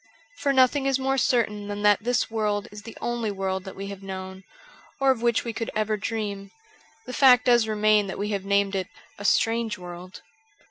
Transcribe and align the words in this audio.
For 0.39 0.51
nothing 0.51 0.87
is 0.87 0.97
more 0.97 1.19
certain 1.19 1.67
than 1.67 1.83
that 1.83 1.99
though 1.99 2.05
this 2.05 2.31
world 2.31 2.67
is 2.71 2.81
the 2.81 2.97
only 2.99 3.29
world 3.29 3.65
that 3.65 3.75
we 3.75 3.85
have 3.89 4.01
known, 4.01 4.43
or 4.99 5.11
of 5.11 5.21
which 5.21 5.43
we 5.43 5.53
could 5.53 5.69
ever 5.75 5.95
dream, 5.95 6.49
the 7.05 7.13
fact 7.13 7.45
does 7.45 7.67
remain 7.67 8.07
that 8.07 8.17
we 8.17 8.29
have 8.29 8.43
named 8.43 8.73
it' 8.73 8.87
a 9.19 9.23
strange 9.25 9.77
world.' 9.77 10.23